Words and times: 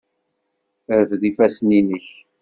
Rfed 0.99 1.21
ifassen-nnek! 1.29 2.07